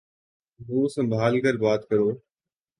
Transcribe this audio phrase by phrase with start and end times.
[0.59, 2.09] منہ سنمبھال کر بات کرو۔